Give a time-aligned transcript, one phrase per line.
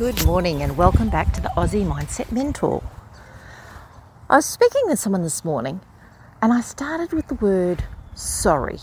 [0.00, 2.82] Good morning and welcome back to the Aussie Mindset Mentor.
[4.30, 5.82] I was speaking with someone this morning
[6.40, 7.84] and I started with the word
[8.14, 8.78] sorry.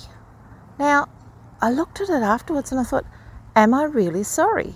[0.78, 1.08] Now,
[1.60, 3.08] I looked at it afterwards and I thought,
[3.56, 4.76] am I really sorry?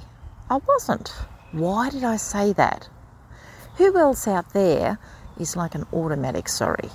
[0.50, 1.10] I wasn't.
[1.52, 2.90] Why did I say that?
[3.76, 4.98] Who else out there
[5.40, 6.90] is like an automatic sorry?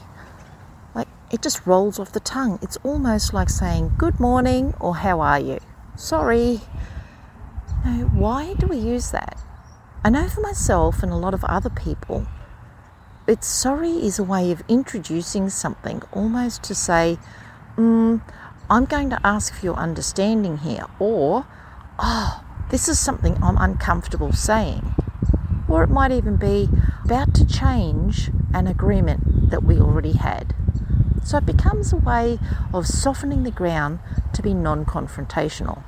[0.93, 2.59] Like it just rolls off the tongue.
[2.63, 5.61] It's almost like saying good morning or how are you?
[5.95, 6.63] Sorry.
[7.87, 9.39] Now, why do we use that?
[10.05, 12.27] I know for myself and a lot of other people,
[13.27, 17.19] it's sorry is a way of introducing something almost to say,
[17.77, 18.21] mm,
[18.71, 21.47] I'm going to ask for your understanding here, or,
[21.99, 24.95] oh, this is something I'm uncomfortable saying.
[25.69, 26.69] Or it might even be
[27.05, 30.55] about to change an agreement that we already had.
[31.25, 32.39] So it becomes a way
[32.73, 33.99] of softening the ground
[34.33, 35.83] to be non confrontational.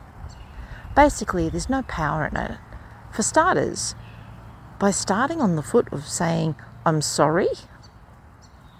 [0.97, 2.59] Basically, there's no power in it.
[3.12, 3.95] For starters,
[4.78, 6.55] by starting on the foot of saying,
[6.87, 7.48] I'm sorry,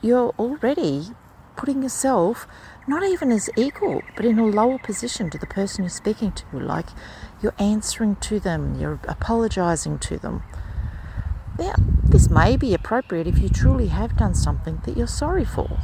[0.00, 1.08] you're already
[1.56, 2.46] putting yourself
[2.86, 6.58] not even as equal, but in a lower position to the person you're speaking to.
[6.58, 6.86] Like
[7.42, 10.42] you're answering to them, you're apologizing to them.
[11.58, 15.80] Now, this may be appropriate if you truly have done something that you're sorry for.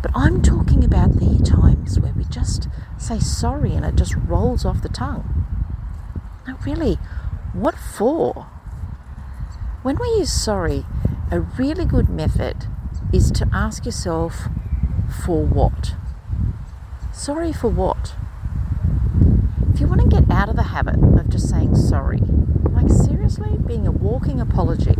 [0.00, 4.64] But I'm talking about the times where we just say sorry and it just rolls
[4.64, 5.46] off the tongue.
[6.46, 6.98] Now, really,
[7.52, 8.46] what for?
[9.82, 10.86] When we use sorry,
[11.30, 12.66] a really good method
[13.12, 14.48] is to ask yourself,
[15.24, 15.94] for what?
[17.12, 18.14] Sorry for what?
[19.72, 22.20] If you want to get out of the habit of just saying sorry,
[22.70, 24.96] like seriously being a walking apology,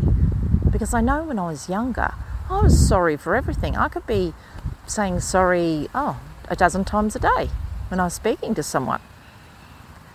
[0.70, 2.14] because I know when I was younger,
[2.50, 3.76] I was sorry for everything.
[3.76, 4.34] I could be
[4.86, 7.50] saying sorry, oh, a dozen times a day
[7.88, 9.00] when I was speaking to someone.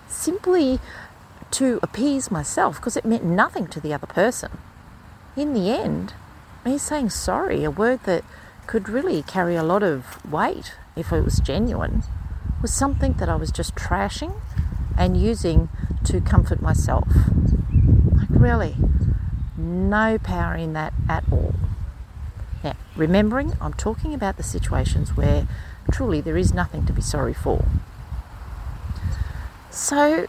[0.08, 0.80] Simply
[1.58, 4.60] to appease myself because it meant nothing to the other person.
[5.36, 6.14] In the end,
[6.64, 8.24] me saying sorry, a word that
[8.68, 12.04] could really carry a lot of weight if it was genuine,
[12.62, 14.40] was something that I was just trashing
[14.96, 15.70] and using
[16.04, 17.08] to comfort myself.
[18.14, 18.76] Like, really,
[19.58, 21.56] no power in that at all.
[22.64, 25.48] Now, remembering I'm talking about the situations where
[25.92, 27.66] truly there is nothing to be sorry for.
[29.72, 30.28] So,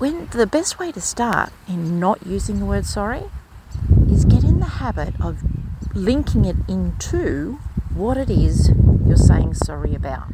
[0.00, 3.24] when the best way to start in not using the word sorry
[4.10, 5.42] is get in the habit of
[5.94, 7.58] linking it into
[7.94, 8.70] what it is
[9.06, 10.28] you're saying sorry about.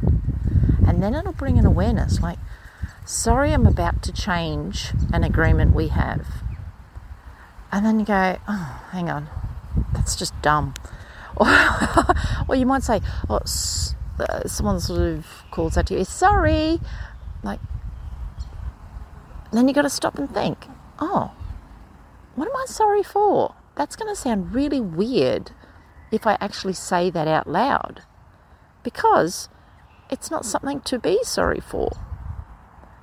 [0.86, 2.38] And then it'll bring an awareness like,
[3.04, 6.28] sorry, I'm about to change an agreement we have.
[7.72, 9.26] And then you go, oh, hang on,
[9.92, 10.74] that's just dumb.
[11.38, 11.46] Or,
[12.48, 13.40] or you might say, oh,
[14.20, 16.80] uh, someone sort of calls out to you, sorry.
[17.42, 17.60] Like,
[19.50, 20.66] and then you've got to stop and think,
[20.98, 21.32] oh,
[22.34, 23.54] what am I sorry for?
[23.76, 25.52] That's going to sound really weird
[26.10, 28.02] if I actually say that out loud
[28.82, 29.48] because
[30.10, 31.90] it's not something to be sorry for.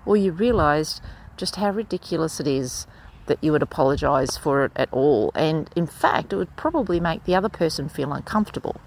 [0.06, 1.02] Or you realize
[1.38, 2.88] just how ridiculous it is
[3.26, 5.32] that you would apologize for it at all.
[5.36, 8.80] And in fact, it would probably make the other person feel uncomfortable.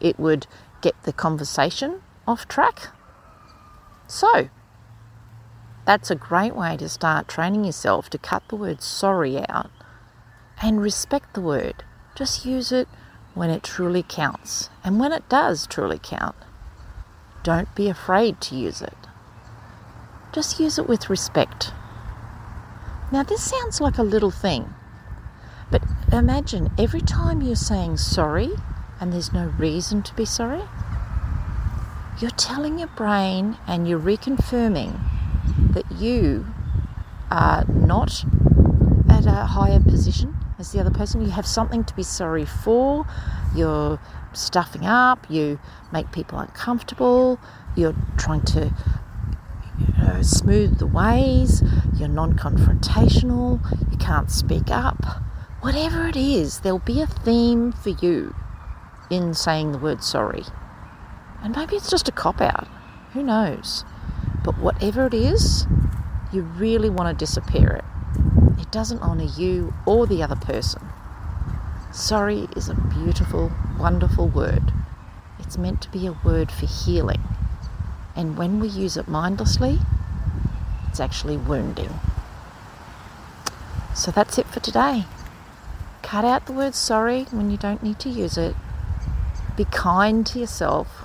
[0.00, 0.46] It would
[0.80, 2.88] get the conversation off track.
[4.06, 4.48] So,
[5.90, 9.72] that's a great way to start training yourself to cut the word sorry out
[10.62, 11.82] and respect the word.
[12.14, 12.86] Just use it
[13.34, 14.70] when it truly counts.
[14.84, 16.36] And when it does truly count,
[17.42, 18.94] don't be afraid to use it.
[20.32, 21.72] Just use it with respect.
[23.10, 24.72] Now, this sounds like a little thing,
[25.72, 28.50] but imagine every time you're saying sorry
[29.00, 30.62] and there's no reason to be sorry,
[32.20, 35.00] you're telling your brain and you're reconfirming
[35.80, 36.46] that you
[37.30, 38.24] are not
[39.08, 41.22] at a higher position as the other person.
[41.22, 43.06] You have something to be sorry for.
[43.54, 43.98] You're
[44.32, 45.26] stuffing up.
[45.30, 45.58] You
[45.92, 47.40] make people uncomfortable.
[47.76, 48.72] You're trying to
[49.78, 51.62] you know, smooth the ways.
[51.96, 53.60] You're non confrontational.
[53.90, 55.04] You can't speak up.
[55.60, 58.34] Whatever it is, there'll be a theme for you
[59.10, 60.44] in saying the word sorry.
[61.42, 62.68] And maybe it's just a cop out.
[63.12, 63.84] Who knows?
[64.44, 65.66] But whatever it is,
[66.32, 68.60] you really want to disappear it.
[68.60, 70.82] It doesn't honour you or the other person.
[71.92, 74.72] Sorry is a beautiful, wonderful word.
[75.40, 77.22] It's meant to be a word for healing.
[78.14, 79.78] And when we use it mindlessly,
[80.88, 81.90] it's actually wounding.
[83.94, 85.04] So that's it for today.
[86.02, 88.54] Cut out the word sorry when you don't need to use it.
[89.56, 91.04] Be kind to yourself.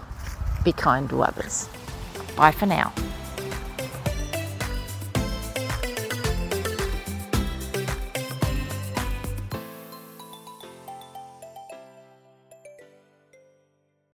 [0.64, 1.68] Be kind to others.
[2.36, 2.94] Bye for now.